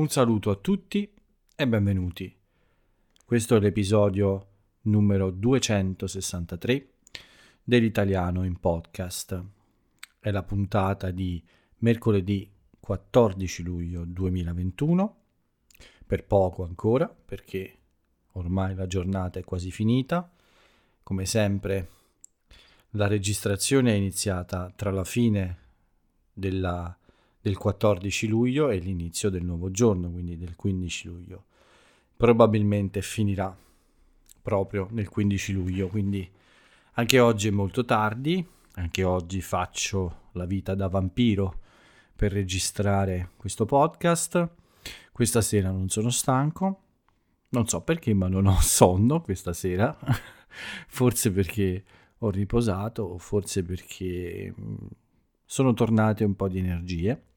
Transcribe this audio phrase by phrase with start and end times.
[0.00, 1.12] Un saluto a tutti
[1.54, 2.34] e benvenuti.
[3.22, 4.46] Questo è l'episodio
[4.84, 6.88] numero 263
[7.62, 9.44] dell'italiano in podcast.
[10.18, 11.44] È la puntata di
[11.80, 12.50] mercoledì
[12.80, 15.16] 14 luglio 2021.
[16.06, 17.76] Per poco ancora, perché
[18.32, 20.32] ormai la giornata è quasi finita.
[21.02, 21.90] Come sempre,
[22.92, 25.58] la registrazione è iniziata tra la fine
[26.32, 26.96] della
[27.40, 31.44] del 14 luglio e l'inizio del nuovo giorno, quindi del 15 luglio.
[32.16, 33.56] Probabilmente finirà
[34.42, 36.28] proprio nel 15 luglio, quindi
[36.92, 41.60] anche oggi è molto tardi, anche oggi faccio la vita da vampiro
[42.14, 44.48] per registrare questo podcast.
[45.12, 46.82] Questa sera non sono stanco,
[47.50, 49.96] non so perché, ma non ho sonno questa sera.
[50.88, 51.84] forse perché
[52.18, 54.74] ho riposato o forse perché mm,
[55.44, 57.29] sono tornate un po' di energie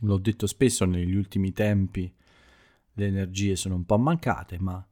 [0.00, 2.12] l'ho detto spesso negli ultimi tempi,
[2.92, 4.84] le energie sono un po' mancate, ma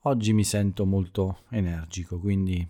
[0.00, 2.66] oggi mi sento molto energico, quindi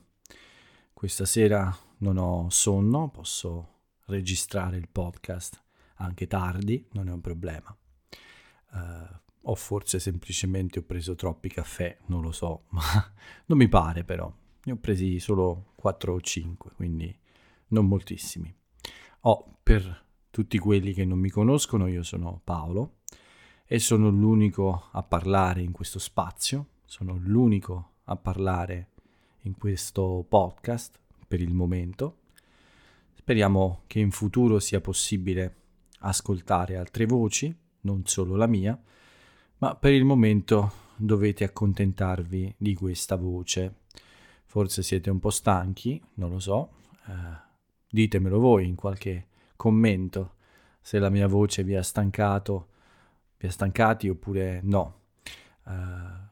[0.93, 3.75] questa sera non ho sonno, posso
[4.07, 5.63] registrare il podcast
[5.97, 7.75] anche tardi, non è un problema.
[8.73, 12.83] Uh, o forse semplicemente ho preso troppi caffè, non lo so, ma
[13.47, 14.33] non mi pare però.
[14.65, 17.17] Ne ho presi solo 4 o 5, quindi
[17.69, 18.55] non moltissimi.
[19.21, 20.06] Ho per
[20.37, 22.97] tutti quelli che non mi conoscono, io sono Paolo
[23.65, 28.89] e sono l'unico a parlare in questo spazio, sono l'unico a parlare
[29.45, 32.19] in questo podcast per il momento.
[33.15, 35.55] Speriamo che in futuro sia possibile
[36.01, 38.79] ascoltare altre voci, non solo la mia,
[39.57, 43.77] ma per il momento dovete accontentarvi di questa voce.
[44.45, 46.73] Forse siete un po' stanchi, non lo so,
[47.07, 47.13] eh,
[47.89, 50.35] ditemelo voi in qualche commento
[50.81, 52.69] se la mia voce vi ha stancato,
[53.39, 55.01] vi ha stancati oppure no.
[55.65, 55.73] Uh,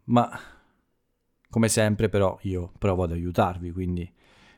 [0.05, 0.41] ma
[1.51, 4.13] come sempre però io provo ad aiutarvi, quindi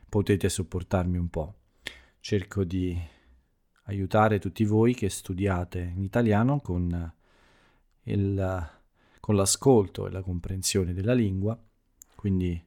[0.07, 1.55] potete sopportarmi un po'.
[2.19, 2.99] Cerco di
[3.83, 7.13] aiutare tutti voi che studiate in italiano con,
[8.03, 8.69] il,
[9.19, 11.59] con l'ascolto e la comprensione della lingua,
[12.15, 12.63] quindi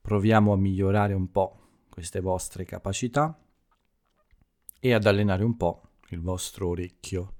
[0.00, 1.58] proviamo a migliorare un po'
[1.88, 3.38] queste vostre capacità
[4.84, 5.80] e ad allenare un po'
[6.10, 7.36] il vostro orecchio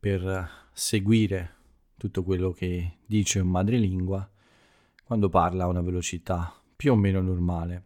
[0.00, 1.54] per seguire
[1.96, 4.28] tutto quello che dice un madrelingua
[5.04, 7.84] quando parla a una velocità più o meno normale.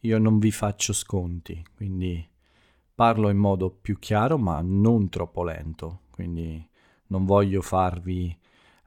[0.00, 2.22] Io non vi faccio sconti, quindi
[2.94, 6.62] parlo in modo più chiaro ma non troppo lento, quindi
[7.06, 8.38] non voglio farvi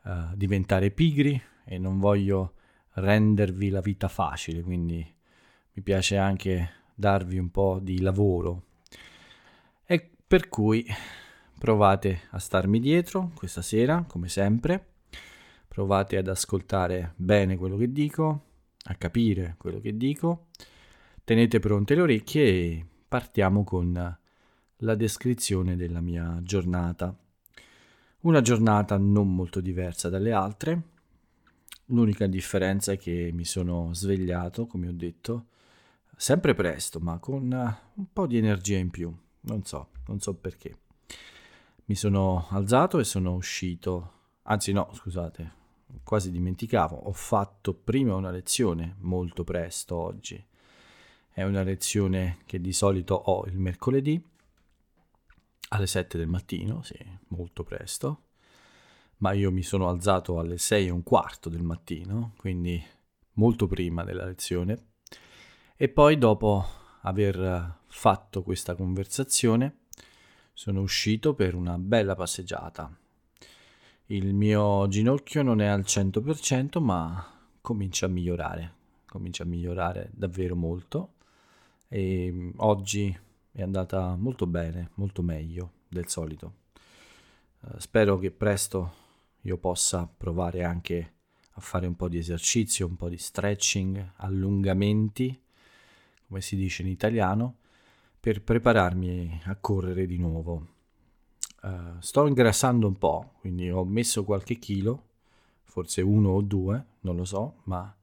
[0.04, 2.54] uh, diventare pigri e non voglio
[2.92, 5.04] rendervi la vita facile, quindi
[5.74, 8.66] mi piace anche darvi un po' di lavoro
[10.30, 10.86] per cui
[11.58, 14.98] provate a starmi dietro questa sera, come sempre.
[15.68, 18.44] Provate ad ascoltare bene quello che dico,
[18.84, 20.50] a capire quello che dico.
[21.24, 24.18] Tenete pronte le orecchie e partiamo con
[24.78, 27.18] la descrizione della mia giornata.
[28.20, 30.82] Una giornata non molto diversa dalle altre.
[31.86, 35.48] L'unica differenza è che mi sono svegliato, come ho detto,
[36.16, 39.12] sempre presto, ma con un po' di energia in più.
[39.42, 40.78] Non so, non so perché.
[41.86, 44.12] Mi sono alzato e sono uscito,
[44.44, 45.52] anzi no, scusate,
[46.04, 50.44] quasi dimenticavo, ho fatto prima una lezione molto presto oggi.
[51.32, 54.22] È una lezione che di solito ho il mercoledì
[55.70, 56.98] alle 7 del mattino, sì,
[57.30, 58.24] molto presto,
[59.18, 62.84] ma io mi sono alzato alle 6 e un quarto del mattino, quindi
[63.34, 64.88] molto prima della lezione.
[65.76, 66.66] E poi dopo
[67.02, 69.78] aver fatto questa conversazione
[70.54, 72.94] sono uscito per una bella passeggiata.
[74.08, 78.74] Il mio ginocchio non è al 100%, ma comincia a migliorare,
[79.06, 81.14] comincia a migliorare davvero molto
[81.88, 83.18] e mm, oggi
[83.52, 86.54] è andata molto bene, molto meglio del solito.
[87.62, 88.94] Uh, spero che presto
[89.42, 91.14] io possa provare anche
[91.52, 95.40] a fare un po' di esercizio, un po' di stretching, allungamenti,
[96.30, 97.58] come si dice in italiano,
[98.20, 100.68] per prepararmi a correre di nuovo.
[101.64, 105.08] Uh, sto ingrassando un po', quindi ho messo qualche chilo,
[105.64, 107.94] forse uno o due, non lo so, ma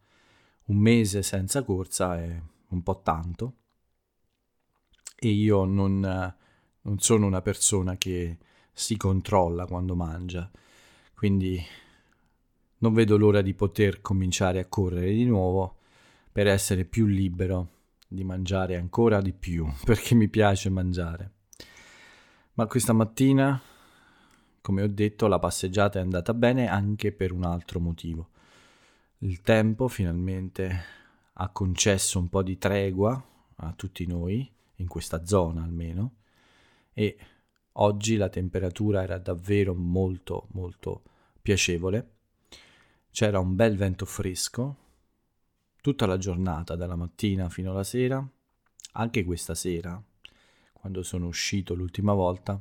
[0.65, 3.55] un mese senza corsa è un po' tanto.
[5.15, 6.01] E io non,
[6.81, 8.39] non sono una persona che
[8.73, 10.51] si controlla quando mangia,
[11.15, 11.63] quindi
[12.79, 15.77] non vedo l'ora di poter cominciare a correre di nuovo
[16.33, 17.75] per essere più libero
[18.07, 21.33] di mangiare ancora di più perché mi piace mangiare.
[22.55, 23.61] Ma questa mattina
[24.67, 28.31] come ho detto, la passeggiata è andata bene anche per un altro motivo.
[29.19, 30.81] Il tempo finalmente
[31.35, 33.25] ha concesso un po' di tregua
[33.59, 36.17] a tutti noi, in questa zona almeno,
[36.93, 37.17] e
[37.75, 41.03] oggi la temperatura era davvero molto molto
[41.41, 42.15] piacevole.
[43.13, 44.77] C'era un bel vento fresco
[45.87, 48.29] tutta la giornata, dalla mattina fino alla sera,
[48.95, 50.03] anche questa sera,
[50.73, 52.61] quando sono uscito l'ultima volta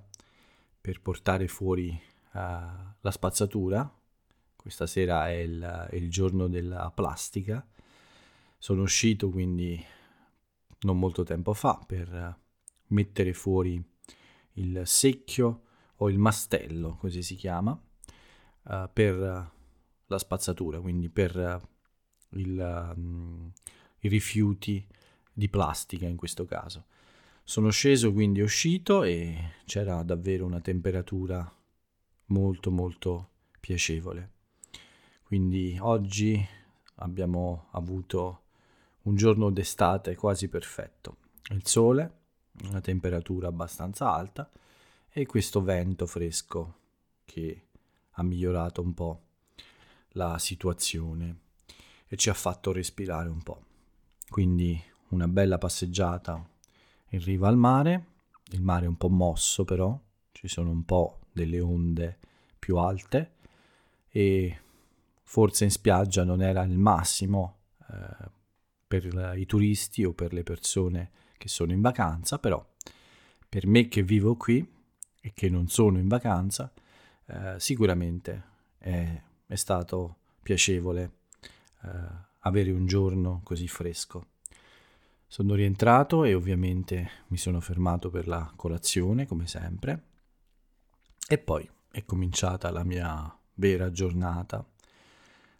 [0.80, 3.92] per portare fuori uh, la spazzatura.
[4.56, 7.68] Questa sera è il, il giorno della plastica.
[8.60, 9.84] Sono uscito quindi
[10.82, 12.40] non molto tempo fa per
[12.90, 13.84] mettere fuori
[14.52, 15.64] il secchio
[15.96, 19.52] o il mastello, così si chiama, uh, per
[20.06, 21.74] la spazzatura, quindi per
[22.36, 23.52] il, um,
[24.00, 24.86] i rifiuti
[25.32, 26.86] di plastica in questo caso.
[27.44, 31.52] Sono sceso quindi uscito e c'era davvero una temperatura
[32.28, 33.30] molto molto
[33.60, 34.32] piacevole.
[35.24, 36.44] Quindi oggi
[36.96, 38.44] abbiamo avuto
[39.04, 41.18] un giorno d'estate quasi perfetto.
[41.52, 42.20] Il sole,
[42.64, 44.50] una temperatura abbastanza alta
[45.10, 46.80] e questo vento fresco
[47.26, 47.68] che
[48.12, 49.22] ha migliorato un po'
[50.10, 51.44] la situazione
[52.08, 53.64] e ci ha fatto respirare un po'.
[54.30, 56.44] Quindi una bella passeggiata
[57.10, 58.06] in riva al mare,
[58.52, 60.00] il mare è un po' mosso però,
[60.32, 62.20] ci sono un po' delle onde
[62.58, 63.34] più alte.
[64.10, 64.60] E
[65.24, 67.58] forse in spiaggia non era il massimo
[67.90, 68.30] eh,
[68.88, 72.66] per i turisti o per le persone che sono in vacanza, però
[73.48, 74.66] per me che vivo qui
[75.20, 76.72] e che non sono in vacanza,
[77.26, 78.44] eh, sicuramente
[78.78, 81.12] è, è stato piacevole
[81.86, 84.28] eh, avere un giorno così fresco.
[85.28, 90.04] Sono rientrato e ovviamente mi sono fermato per la colazione, come sempre,
[91.28, 94.66] e poi è cominciata la mia vera giornata.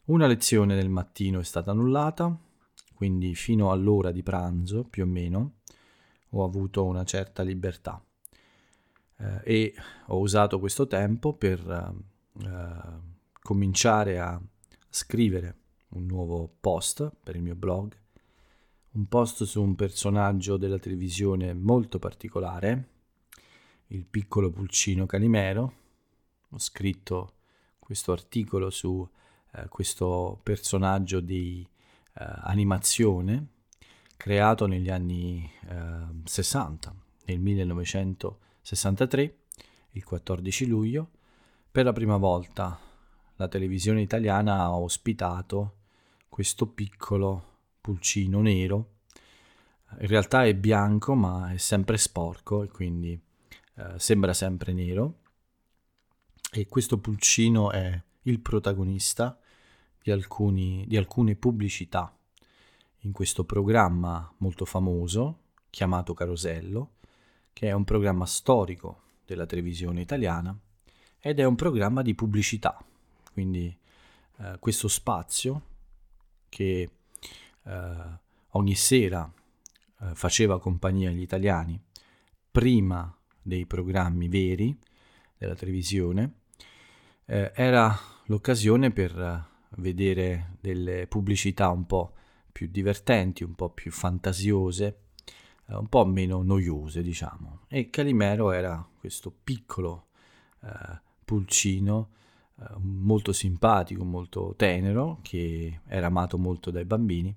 [0.06, 2.38] Una lezione del mattino è stata annullata,
[2.94, 5.56] quindi fino all'ora di pranzo più o meno
[6.30, 8.04] ho avuto una certa libertà
[9.18, 9.74] eh, e
[10.08, 11.60] ho usato questo tempo per
[12.40, 14.42] eh, cominciare a
[14.90, 15.56] scrivere
[15.90, 17.98] un nuovo post per il mio blog,
[18.92, 22.90] un post su un personaggio della televisione molto particolare,
[23.88, 25.74] il piccolo pulcino Calimero.
[26.50, 27.34] Ho scritto
[27.80, 29.08] questo articolo su
[29.54, 31.68] eh, questo personaggio di
[32.14, 33.50] eh, animazione
[34.18, 36.96] creato negli anni eh, 60,
[37.26, 39.38] nel 1963,
[39.92, 41.10] il 14 luglio,
[41.70, 42.80] per la prima volta
[43.36, 45.78] la televisione italiana ha ospitato
[46.30, 48.94] questo piccolo pulcino nero.
[50.00, 53.20] In realtà è bianco ma è sempre sporco e quindi
[53.76, 55.20] eh, sembra sempre nero.
[56.52, 59.38] E questo pulcino è il protagonista
[60.02, 62.18] di, alcuni, di alcune pubblicità
[63.00, 65.40] in questo programma molto famoso
[65.70, 66.94] chiamato Carosello,
[67.52, 70.58] che è un programma storico della televisione italiana
[71.20, 72.84] ed è un programma di pubblicità
[73.36, 73.78] quindi
[74.38, 75.62] eh, questo spazio
[76.48, 76.90] che
[77.66, 78.20] eh,
[78.52, 79.30] ogni sera
[80.00, 81.78] eh, faceva compagnia agli italiani
[82.50, 84.74] prima dei programmi veri
[85.38, 86.36] della televisione,
[87.26, 87.94] eh, era
[88.28, 89.44] l'occasione per eh,
[89.82, 92.14] vedere delle pubblicità un po'
[92.54, 95.00] più divertenti, un po' più fantasiose,
[95.68, 97.66] eh, un po' meno noiose, diciamo.
[97.68, 100.08] E Calimero era questo piccolo
[100.64, 102.12] eh, pulcino
[102.78, 107.36] molto simpatico, molto tenero, che era amato molto dai bambini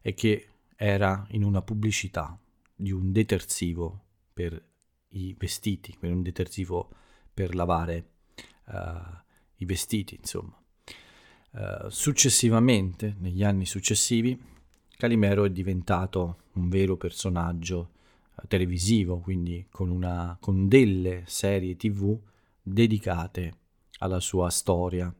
[0.00, 2.38] e che era in una pubblicità
[2.74, 4.62] di un detersivo per
[5.10, 6.90] i vestiti, per un detersivo
[7.32, 8.10] per lavare
[8.66, 8.72] uh,
[9.56, 10.56] i vestiti, insomma.
[11.50, 14.38] Uh, successivamente, negli anni successivi,
[14.96, 17.90] Calimero è diventato un vero personaggio
[18.48, 22.18] televisivo, quindi con, una, con delle serie tv
[22.60, 23.58] dedicate
[23.98, 25.12] alla sua storia.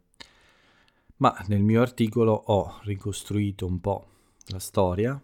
[1.16, 4.08] Ma nel mio articolo ho ricostruito un po'
[4.48, 5.20] la storia,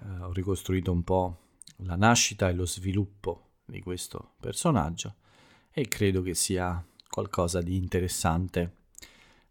[0.00, 1.38] eh, ho ricostruito un po'
[1.78, 5.16] la nascita e lo sviluppo di questo personaggio
[5.70, 8.76] e credo che sia qualcosa di interessante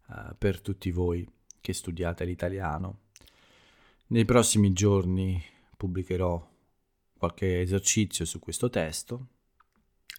[0.08, 1.28] eh, per tutti voi
[1.60, 3.00] che studiate l'italiano.
[4.08, 5.42] Nei prossimi giorni
[5.76, 6.50] pubblicherò
[7.16, 9.26] qualche esercizio su questo testo.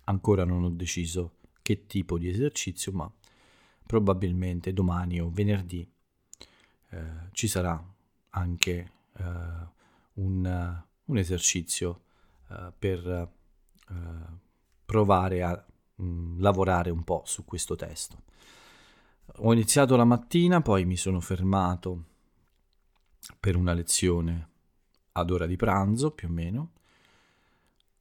[0.06, 3.12] Ancora non ho deciso che tipo di esercizio, ma
[3.88, 5.90] probabilmente domani o venerdì
[6.90, 7.84] eh, ci sarà
[8.30, 9.24] anche eh,
[10.14, 12.04] un, un, esercizio
[12.50, 13.94] eh, per eh,
[14.86, 15.66] provare a
[15.96, 18.22] mh, mm, lavorare un po' su questo testo.
[19.38, 22.04] Ho iniziato la mattina, poi mi sono fermato
[23.40, 24.50] per una lezione
[25.14, 26.72] ad ora di pranzo più o meno.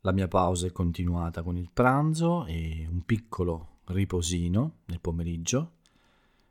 [0.05, 5.75] La mia pausa è continuata con il pranzo e un piccolo riposino nel pomeriggio.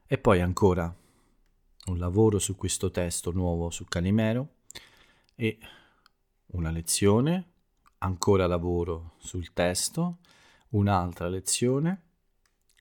[0.07, 0.93] E poi ancora
[1.87, 4.55] un lavoro su questo testo nuovo su Calimero
[5.35, 5.57] e
[6.53, 7.51] una lezione,
[7.97, 10.19] ancora lavoro sul testo,
[10.69, 12.03] un'altra lezione,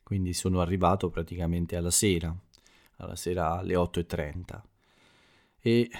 [0.04, 2.32] quindi sono arrivato praticamente alla sera,
[2.98, 4.60] alla sera alle 8.30
[5.58, 5.90] e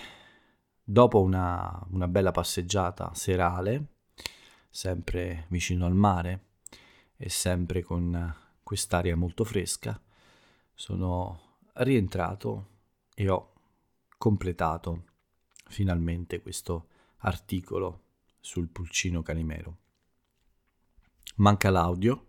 [0.85, 3.90] dopo una, una bella passeggiata serale,
[4.71, 6.45] sempre vicino al mare
[7.17, 10.01] e sempre con quest'aria molto fresca,
[10.75, 12.69] sono rientrato
[13.15, 13.53] e ho
[14.17, 15.05] completato
[15.67, 18.05] finalmente questo articolo
[18.41, 19.77] sul pulcino calimero.
[21.37, 22.27] Manca l'audio,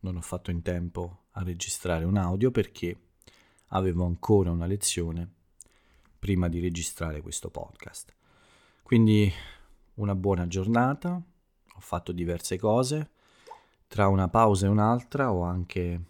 [0.00, 2.96] non ho fatto in tempo a registrare un audio perché
[3.68, 5.28] avevo ancora una lezione
[6.18, 8.14] prima di registrare questo podcast.
[8.82, 9.32] Quindi
[9.94, 11.22] una buona giornata,
[11.74, 13.10] ho fatto diverse cose,
[13.86, 16.00] tra una pausa e un'altra ho anche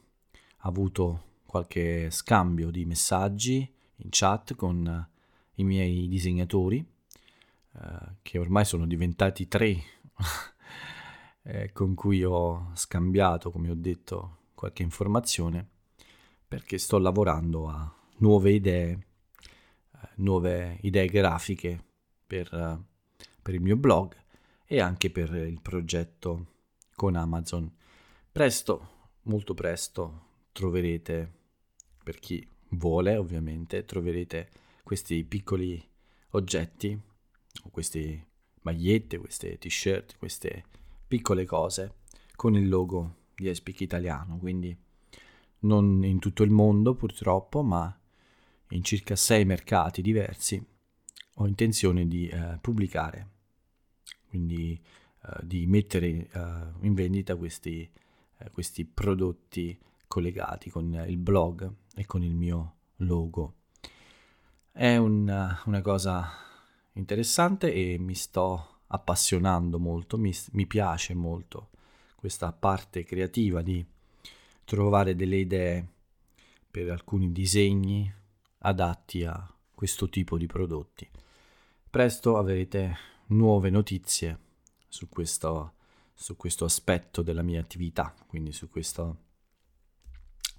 [0.58, 5.08] avuto qualche scambio di messaggi in chat con
[5.54, 6.84] i miei disegnatori,
[7.72, 9.76] eh, che ormai sono diventati tre,
[11.42, 15.66] eh, con cui ho scambiato, come ho detto, qualche informazione,
[16.46, 19.06] perché sto lavorando a nuove idee
[20.16, 21.82] nuove idee grafiche
[22.26, 22.48] per,
[23.42, 24.14] per il mio blog
[24.74, 26.46] e anche per il progetto
[26.96, 27.72] con Amazon.
[28.32, 31.32] Presto, molto presto, troverete,
[32.02, 34.50] per chi vuole ovviamente, troverete
[34.82, 35.80] questi piccoli
[36.30, 37.00] oggetti,
[37.70, 38.26] queste
[38.62, 40.64] magliette, queste t-shirt, queste
[41.06, 41.98] piccole cose
[42.34, 44.76] con il logo di Espic Italiano, quindi
[45.60, 47.96] non in tutto il mondo purtroppo, ma
[48.70, 50.60] in circa sei mercati diversi,
[51.34, 53.33] ho intenzione di eh, pubblicare,
[54.34, 54.76] quindi
[55.22, 56.28] eh, di mettere eh,
[56.80, 57.88] in vendita questi,
[58.38, 63.54] eh, questi prodotti collegati con il blog e con il mio logo.
[64.72, 66.28] È un, una cosa
[66.94, 71.68] interessante e mi sto appassionando molto, mi, mi piace molto
[72.16, 73.86] questa parte creativa di
[74.64, 75.86] trovare delle idee
[76.68, 78.12] per alcuni disegni,
[78.58, 81.08] adatti a questo tipo di prodotti.
[81.88, 84.38] Presto avrete nuove notizie
[84.88, 85.74] su questo,
[86.14, 89.18] su questo aspetto della mia attività, quindi su questo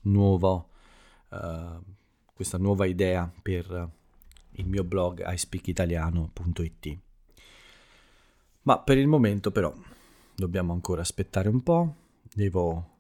[0.02, 0.70] nuovo,
[1.30, 1.82] uh,
[2.34, 3.90] questa nuova idea per
[4.52, 6.98] il mio blog ispeakitaliano.it.
[8.64, 9.74] Ma per il momento però
[10.36, 11.96] dobbiamo ancora aspettare un po',
[12.34, 12.94] devo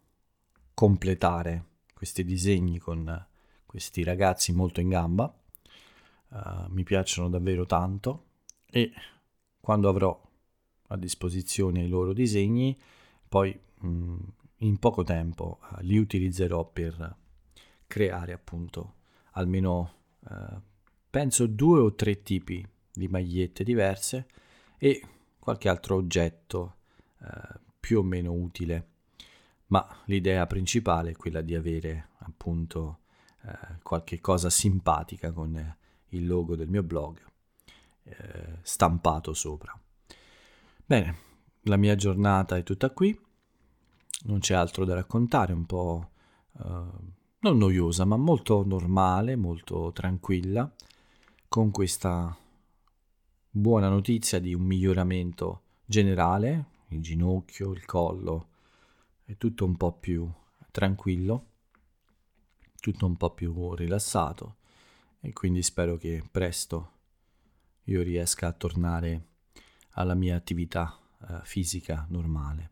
[0.73, 3.27] completare questi disegni con
[3.65, 5.33] questi ragazzi molto in gamba,
[6.29, 6.37] uh,
[6.69, 8.23] mi piacciono davvero tanto
[8.69, 8.91] e
[9.65, 10.21] quando avrò
[10.89, 12.77] a disposizione i loro disegni,
[13.27, 14.17] poi mh, mm,
[14.57, 17.15] in poco tempo uh, li utilizzerò per
[17.87, 18.93] creare appunto
[19.31, 20.61] almeno uh,
[21.09, 24.27] penso due o tre tipi di magliette diverse
[24.77, 25.01] e
[25.39, 26.75] qualche altro oggetto
[27.79, 28.89] più o meno utile.
[29.67, 32.99] Ma l'idea principale è quella di avere appunto
[33.81, 35.75] qualche cosa simpatica con
[36.09, 37.19] il logo del mio blog
[38.05, 39.77] eh, stampato sopra.
[40.85, 41.17] Bene,
[41.63, 43.19] la mia giornata è tutta qui,
[44.23, 46.09] non c'è altro da raccontare, un po'
[46.57, 46.63] eh,
[47.39, 50.71] non noiosa, ma molto normale, molto tranquilla,
[51.47, 52.35] con questa
[53.49, 58.49] buona notizia di un miglioramento generale, il ginocchio, il collo,
[59.25, 60.29] è tutto un po' più
[60.71, 61.47] tranquillo
[62.85, 64.57] tutto un po' più rilassato
[65.19, 66.91] e quindi spero che presto
[67.85, 69.23] io riesca a tornare
[69.91, 72.71] alla mia attività eh, fisica normale.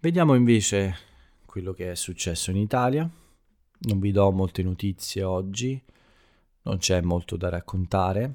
[0.00, 0.96] Vediamo invece
[1.44, 3.08] quello che è successo in Italia.
[3.78, 5.82] Non vi do molte notizie oggi,
[6.62, 8.34] non c'è molto da raccontare.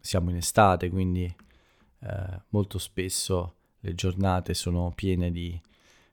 [0.00, 1.24] Siamo in estate, quindi
[2.00, 5.60] eh, molto spesso le giornate sono piene di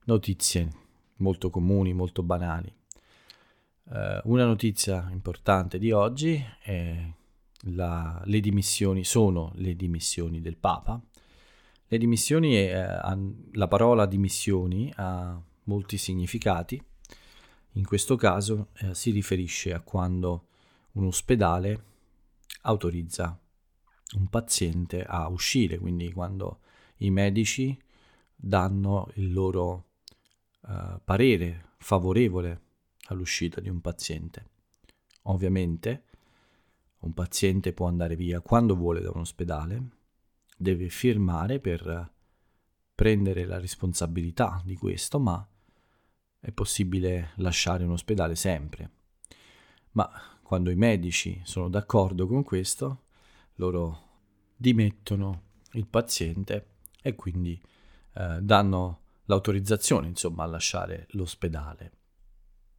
[0.05, 0.69] notizie
[1.17, 2.73] molto comuni, molto banali.
[3.83, 7.11] Uh, una notizia importante di oggi è
[7.65, 11.01] la, le dimissioni, sono le dimissioni del Papa.
[11.87, 12.99] Le dimissioni, è,
[13.51, 16.81] la parola dimissioni ha molti significati.
[17.75, 20.47] In questo caso eh, si riferisce a quando
[20.93, 21.83] un ospedale
[22.63, 23.39] autorizza
[24.17, 26.59] un paziente a uscire, quindi quando
[26.97, 27.79] i medici
[28.35, 29.91] danno il loro
[30.61, 32.61] uh, parere favorevole
[33.07, 34.49] all'uscita di un paziente.
[35.23, 36.03] Ovviamente
[37.01, 39.83] un paziente può andare via quando vuole da un ospedale,
[40.57, 42.11] deve firmare per
[42.93, 45.47] prendere la responsabilità di questo, ma
[46.39, 48.91] è possibile lasciare un ospedale sempre.
[49.91, 50.09] Ma
[50.43, 53.05] quando i medici sono d'accordo con questo,
[53.55, 54.09] loro
[54.55, 56.67] dimettono il paziente
[57.01, 57.59] e quindi
[58.13, 61.91] eh, danno l'autorizzazione, insomma, a lasciare l'ospedale.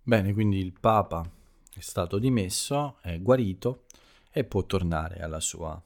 [0.03, 1.29] Bene, quindi il Papa
[1.75, 3.87] è stato dimesso, è guarito
[4.33, 5.81] e può tornare alla sua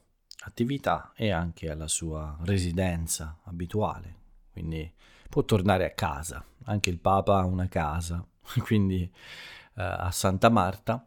[0.45, 4.15] attività e anche alla sua residenza abituale.
[4.51, 4.91] Quindi
[5.29, 6.43] può tornare a casa.
[6.63, 8.25] Anche il Papa ha una casa,
[8.63, 11.05] quindi eh, a Santa Marta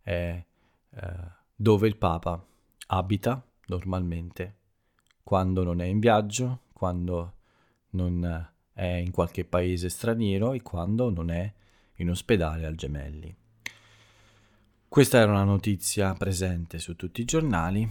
[0.00, 0.44] è
[0.90, 2.42] eh, dove il Papa
[2.86, 4.56] abita normalmente
[5.22, 7.34] quando non è in viaggio, quando
[7.90, 11.52] non è in qualche paese straniero e quando non è
[11.96, 13.36] in ospedale al Gemelli.
[14.90, 17.88] Questa era una notizia presente su tutti i giornali.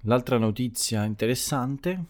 [0.00, 2.04] L'altra notizia interessante,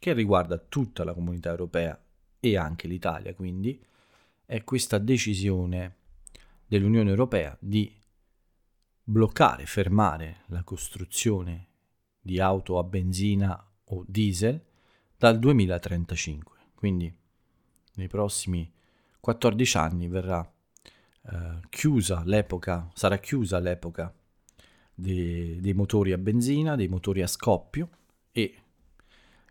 [0.00, 1.96] che riguarda tutta la comunità europea
[2.40, 3.80] e anche l'Italia, quindi,
[4.44, 5.98] è questa decisione
[6.66, 7.96] dell'Unione Europea di
[9.04, 11.68] bloccare, fermare la costruzione
[12.20, 14.60] di auto a benzina o diesel
[15.16, 16.58] dal 2035.
[16.74, 17.16] Quindi
[17.94, 18.68] nei prossimi
[19.20, 20.52] 14 anni verrà
[21.22, 24.12] eh, chiusa l'epoca, sarà chiusa l'epoca
[24.94, 27.88] dei, dei motori a benzina, dei motori a scoppio
[28.32, 28.54] e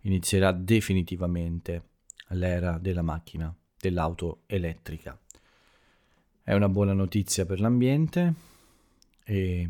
[0.02, 1.84] inizierà definitivamente
[2.30, 5.20] l'era della macchina, dell'auto elettrica.
[6.44, 8.34] È una buona notizia per l'ambiente
[9.24, 9.70] e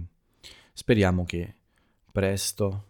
[0.74, 1.56] speriamo che
[2.12, 2.86] presto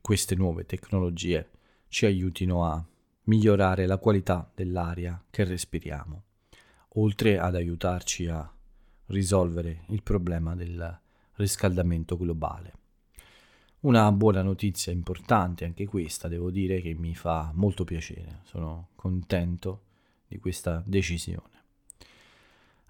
[0.00, 1.50] queste nuove tecnologie
[1.88, 2.82] ci aiutino a
[3.24, 6.22] migliorare la qualità dell'aria che respiriamo,
[6.98, 8.50] oltre ad aiutarci a
[9.06, 10.98] risolvere il problema del
[11.34, 12.72] riscaldamento globale.
[13.80, 19.82] Una buona notizia importante anche questa, devo dire che mi fa molto piacere, sono contento
[20.26, 21.54] di questa decisione.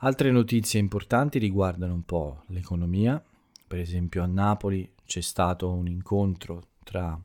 [0.00, 3.22] Altre notizie importanti riguardano un po' l'economia,
[3.66, 7.20] per esempio a Napoli c'è stato un incontro tra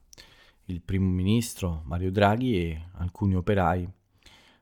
[0.66, 3.88] il primo ministro Mario Draghi e alcuni operai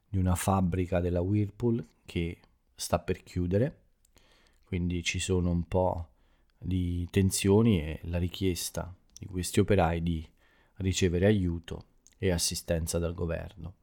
[0.10, 2.39] di una fabbrica della Whirlpool che
[2.74, 3.82] sta per chiudere,
[4.63, 6.08] quindi ci sono un po'
[6.58, 10.28] di tensioni e la richiesta di questi operai di
[10.78, 11.84] ricevere aiuto
[12.17, 13.76] e assistenza dal governo.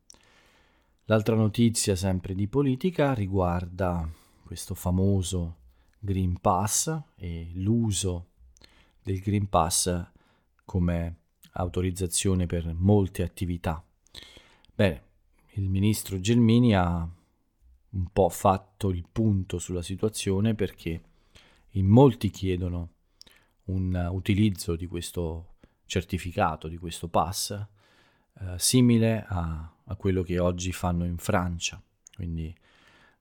[1.04, 4.10] L'altra notizia sempre di politica riguarda
[4.44, 5.58] questo famoso
[6.00, 8.30] Green Pass e l'uso
[9.04, 10.04] del Green Pass
[10.64, 11.16] come
[11.52, 13.84] autorizzazione per molte attività.
[14.74, 15.02] Beh,
[15.52, 17.08] il ministro Gelmini ha
[17.96, 21.02] un po' fatto il punto sulla situazione perché
[21.70, 22.90] in molti chiedono
[23.64, 25.54] un utilizzo di questo
[25.86, 31.82] certificato, di questo pass, eh, simile a, a quello che oggi fanno in Francia,
[32.14, 32.54] quindi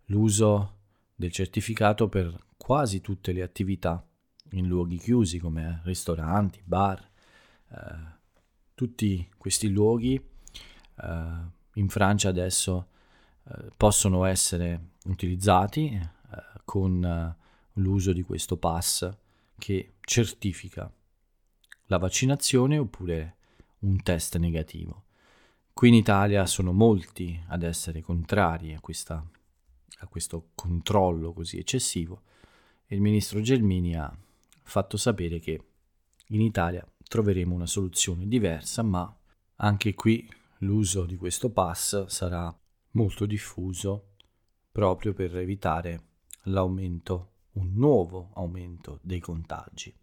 [0.05, 0.73] l'uso
[1.15, 4.05] del certificato per quasi tutte le attività
[4.51, 7.09] in luoghi chiusi come ristoranti, bar,
[7.69, 8.13] eh,
[8.75, 11.33] tutti questi luoghi eh,
[11.73, 12.89] in Francia adesso
[13.47, 16.09] eh, possono essere utilizzati eh,
[16.63, 19.09] con eh, l'uso di questo pass
[19.57, 20.91] che certifica
[21.87, 23.35] la vaccinazione oppure
[23.79, 25.03] un test negativo.
[25.71, 29.23] Qui in Italia sono molti ad essere contrari a, questa,
[29.99, 32.21] a questo controllo così eccessivo
[32.87, 34.15] e il ministro Gelmini ha
[34.63, 35.61] fatto sapere che
[36.29, 39.15] in Italia troveremo una soluzione diversa, ma
[39.57, 40.27] anche qui
[40.59, 42.55] l'uso di questo pass sarà
[42.95, 44.11] molto diffuso
[44.71, 46.03] proprio per evitare
[46.43, 49.93] l'aumento, un nuovo aumento dei contagi.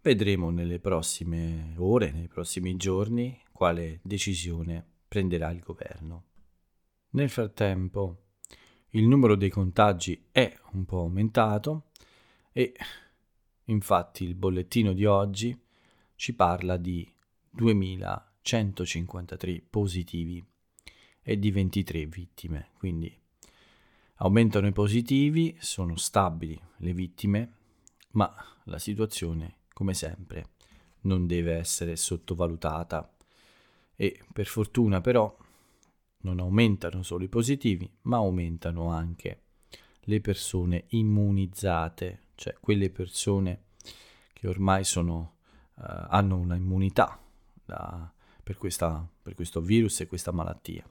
[0.00, 6.24] Vedremo nelle prossime ore, nei prossimi giorni, quale decisione prenderà il governo.
[7.10, 8.24] Nel frattempo
[8.90, 11.90] il numero dei contagi è un po' aumentato
[12.52, 12.74] e
[13.64, 15.58] infatti il bollettino di oggi
[16.14, 17.10] ci parla di
[17.50, 20.44] 2153 positivi
[21.28, 23.14] e di 23 vittime, quindi
[24.14, 27.52] aumentano i positivi, sono stabili le vittime,
[28.12, 30.52] ma la situazione, come sempre,
[31.02, 33.14] non deve essere sottovalutata
[33.94, 35.36] e per fortuna però
[36.20, 39.42] non aumentano solo i positivi, ma aumentano anche
[40.00, 43.64] le persone immunizzate, cioè quelle persone
[44.32, 45.34] che ormai sono
[45.76, 47.20] eh, hanno una immunità
[47.66, 48.10] da,
[48.42, 50.90] per, questa, per, questo virus e questa malattia.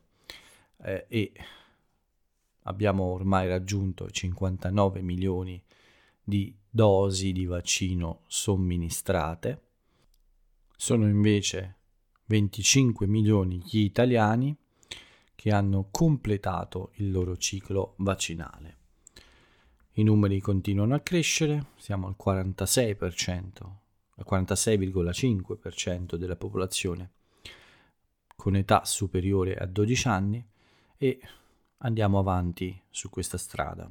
[0.83, 1.31] Eh, e
[2.63, 5.61] abbiamo ormai raggiunto 59 milioni
[6.23, 9.61] di dosi di vaccino somministrate.
[10.75, 11.75] Sono invece
[12.25, 14.55] 25 milioni gli italiani
[15.33, 18.75] che hanno completato il loro ciclo vaccinale.
[19.93, 23.47] I numeri continuano a crescere, siamo al 46%,
[24.15, 27.11] al 46,5% della popolazione
[28.35, 30.45] con età superiore a 12 anni
[30.97, 31.19] e
[31.77, 33.89] andiamo avanti su questa strada.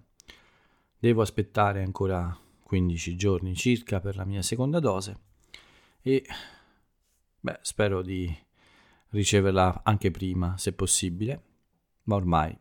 [0.99, 5.19] Devo aspettare ancora 15 giorni circa per la mia seconda dose
[6.03, 6.25] e
[7.41, 8.35] beh, spero di
[9.11, 11.43] riceverla anche prima se possibile,
[12.05, 12.57] ma ormai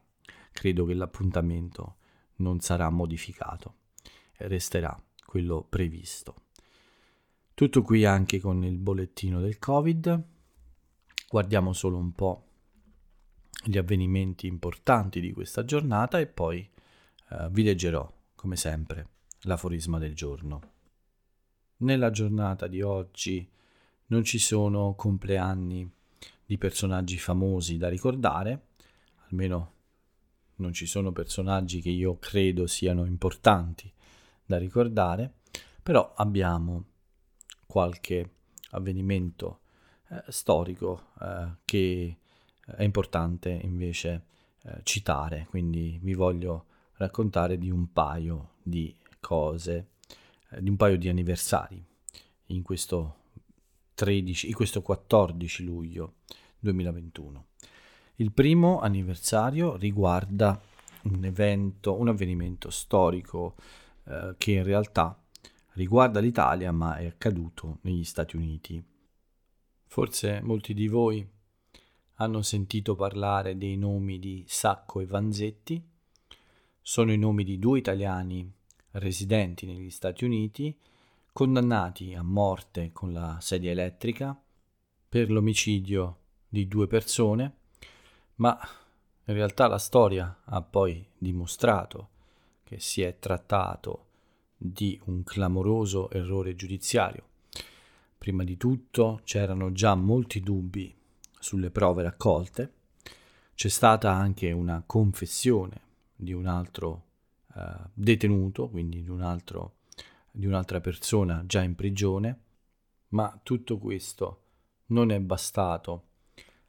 [0.51, 1.97] credo che l'appuntamento
[2.37, 3.83] non sarà modificato
[4.37, 6.43] resterà quello previsto.
[7.53, 10.23] Tutto qui anche con il bollettino del Covid.
[11.29, 12.44] Guardiamo solo un po'
[13.65, 16.69] gli avvenimenti importanti di questa giornata e poi
[17.29, 19.07] eh, vi leggerò, come sempre,
[19.41, 20.73] l'aforisma del giorno.
[21.77, 23.49] Nella giornata di oggi
[24.07, 25.89] non ci sono compleanni
[26.45, 28.67] di personaggi famosi da ricordare,
[29.29, 29.73] almeno
[30.57, 33.91] non ci sono personaggi che io credo siano importanti
[34.45, 35.33] da ricordare,
[35.81, 36.85] però abbiamo
[37.65, 38.29] qualche
[38.71, 39.61] avvenimento
[40.09, 42.17] eh, storico eh, che
[42.65, 44.25] è importante invece
[44.63, 49.89] eh, citare, quindi vi voglio raccontare di un paio di cose,
[50.49, 51.83] eh, di un paio di anniversari
[52.47, 53.17] in questo
[53.93, 56.15] 13, in questo 14 luglio
[56.59, 57.45] 2021.
[58.15, 60.59] Il primo anniversario riguarda
[61.03, 63.55] un evento, un avvenimento storico
[64.05, 65.19] eh, che in realtà
[65.73, 68.83] riguarda l'Italia ma è accaduto negli Stati Uniti.
[69.87, 71.27] Forse molti di voi
[72.15, 75.83] hanno sentito parlare dei nomi di Sacco e Vanzetti.
[76.81, 78.49] Sono i nomi di due italiani
[78.91, 80.77] residenti negli Stati Uniti,
[81.33, 84.39] condannati a morte con la sedia elettrica
[85.09, 87.57] per l'omicidio di due persone,
[88.35, 88.57] ma
[89.25, 92.09] in realtà la storia ha poi dimostrato
[92.63, 94.05] che si è trattato
[94.55, 97.23] di un clamoroso errore giudiziario.
[98.17, 100.95] Prima di tutto c'erano già molti dubbi
[101.45, 102.73] sulle prove raccolte,
[103.53, 105.81] c'è stata anche una confessione
[106.15, 107.05] di un altro
[107.53, 107.61] uh,
[107.93, 109.75] detenuto, quindi di, un altro,
[110.31, 112.39] di un'altra persona già in prigione,
[113.09, 114.41] ma tutto questo
[114.87, 116.07] non è bastato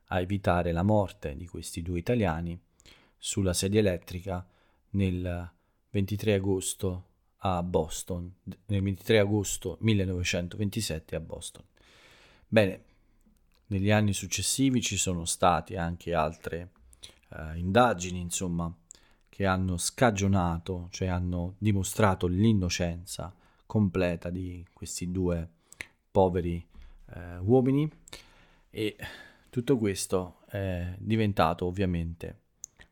[0.08, 2.60] a evitare la morte di questi due italiani
[3.16, 4.46] sulla sedia elettrica
[4.90, 5.52] nel
[5.88, 7.04] 23 agosto
[7.38, 8.30] a Boston,
[8.66, 11.64] nel 23 agosto 1927 a Boston.
[12.46, 12.84] Bene,
[13.68, 16.70] negli anni successivi ci sono state anche altre
[17.30, 18.72] eh, indagini, insomma,
[19.28, 23.34] che hanno scagionato, cioè hanno dimostrato l'innocenza
[23.66, 25.48] completa di questi due
[26.10, 26.64] poveri
[27.12, 27.90] eh, uomini
[28.70, 28.96] e
[29.50, 32.40] tutto questo è diventato ovviamente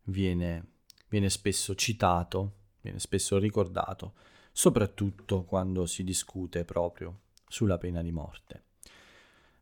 [0.05, 0.73] viene,
[1.09, 4.15] viene spesso citato, viene spesso ricordato,
[4.53, 8.65] soprattutto quando si discute proprio sulla pena di morte.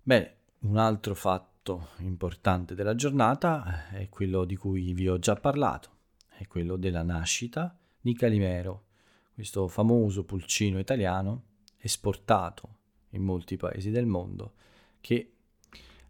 [0.03, 5.91] Bene, un altro fatto importante della giornata è quello di cui vi ho già parlato,
[6.29, 8.87] è quello della nascita di Calimero,
[9.33, 11.45] questo famoso pulcino italiano
[11.79, 12.81] esportato
[13.13, 14.53] in molti paesi del mondo
[15.01, 15.33] che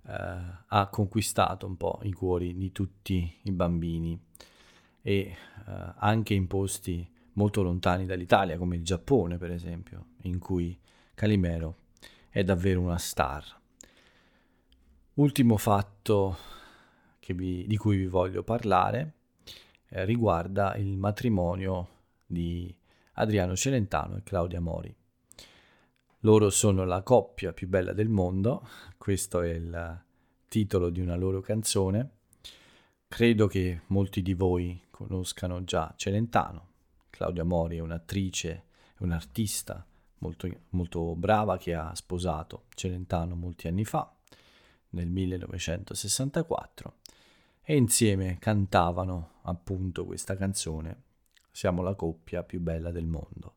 [0.05, 4.19] eh, ha conquistato un po' i cuori di tutti i bambini
[5.01, 5.37] e eh,
[5.97, 10.79] anche in posti molto lontani dall'Italia come il Giappone per esempio in cui
[11.15, 11.77] Calimero
[12.29, 13.61] è davvero una star.
[15.15, 16.37] Ultimo fatto
[17.33, 19.15] vi, di cui vi voglio parlare
[19.89, 21.89] eh, riguarda il matrimonio
[22.27, 22.75] di
[23.15, 24.95] Adriano Celentano e Claudia Mori.
[26.25, 28.65] Loro sono la coppia più bella del mondo,
[28.97, 30.05] questo è il
[30.47, 32.11] titolo di una loro canzone.
[33.09, 36.69] Credo che molti di voi conoscano già Celentano.
[37.11, 38.51] Claudia Mori è un'attrice,
[38.97, 39.85] è un'artista
[40.19, 44.15] molto, molto brava che ha sposato Celentano molti anni fa,
[44.91, 46.95] nel 1964,
[47.63, 51.11] e insieme cantavano appunto questa canzone
[51.55, 53.57] Siamo la coppia più bella del mondo.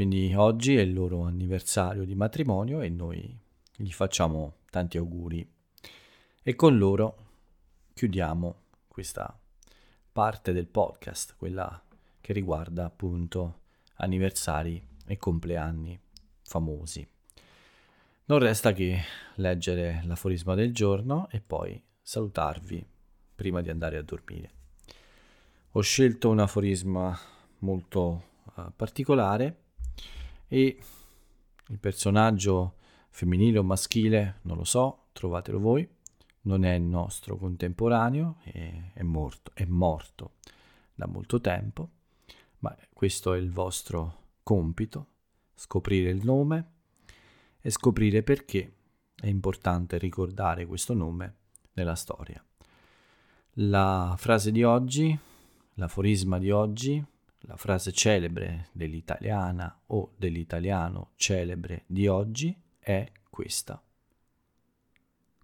[0.00, 3.38] Quindi oggi è il loro anniversario di matrimonio e noi
[3.76, 5.46] gli facciamo tanti auguri
[6.42, 7.16] e con loro
[7.92, 9.38] chiudiamo questa
[10.10, 11.84] parte del podcast, quella
[12.18, 13.58] che riguarda appunto
[13.96, 16.00] anniversari e compleanni
[16.44, 17.06] famosi.
[18.24, 19.02] Non resta che
[19.34, 22.86] leggere l'aforisma del giorno e poi salutarvi
[23.34, 24.50] prima di andare a dormire.
[25.72, 27.14] Ho scelto un aforisma
[27.58, 29.68] molto uh, particolare
[30.50, 30.78] e
[31.68, 32.74] il personaggio
[33.08, 35.88] femminile o maschile, non lo so, trovatelo voi
[36.42, 40.36] non è il nostro contemporaneo, è, è, morto, è morto
[40.94, 41.90] da molto tempo,
[42.58, 45.06] ma questo è il vostro compito,
[45.54, 46.72] scoprire il nome
[47.60, 48.76] e scoprire perché
[49.14, 51.34] è importante ricordare questo nome
[51.74, 52.42] nella storia.
[53.54, 55.16] La frase di oggi,
[55.74, 57.04] l'aforisma di oggi,
[57.40, 63.82] la frase celebre dell'italiana o dell'italiano celebre di oggi è questa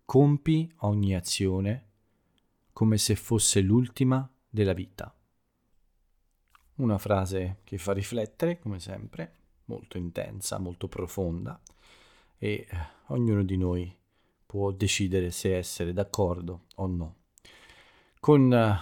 [0.07, 1.85] compi ogni azione
[2.73, 5.13] come se fosse l'ultima della vita.
[6.77, 9.33] Una frase che fa riflettere, come sempre,
[9.65, 11.61] molto intensa, molto profonda
[12.39, 12.69] e eh,
[13.09, 13.95] ognuno di noi
[14.47, 17.15] può decidere se essere d'accordo o no.
[18.21, 18.79] Con, eh,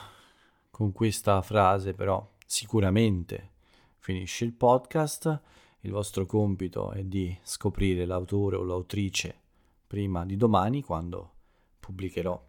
[0.71, 3.51] con questa frase però sicuramente
[3.99, 5.41] finisce il podcast,
[5.81, 9.37] il vostro compito è di scoprire l'autore o l'autrice
[9.85, 11.33] prima di domani quando
[11.81, 12.41] pubblicherò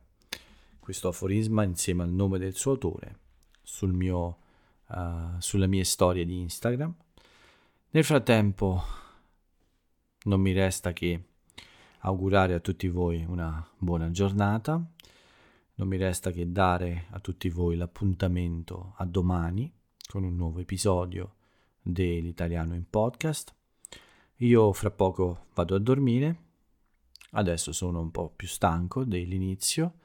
[0.78, 3.18] questo aforisma insieme al nome del suo autore
[3.64, 4.38] sul mio,
[4.90, 6.94] uh, sulle mie storie di Instagram.
[7.90, 8.84] Nel frattempo
[10.26, 11.30] non mi resta che
[12.02, 14.74] augurare a tutti voi una buona giornata,
[15.78, 19.75] non mi resta che dare a tutti voi l'appuntamento a domani
[20.08, 21.36] con un nuovo episodio
[21.82, 23.54] dell'italiano in podcast.
[24.38, 26.44] Io fra poco vado a dormire
[27.38, 29.96] Adesso sono un po' più stanco dell'inizio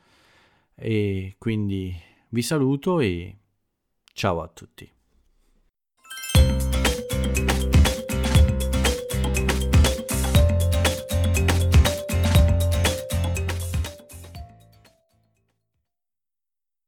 [0.75, 1.95] e quindi
[2.31, 3.37] vi saluto e
[4.13, 4.91] ciao a tutti.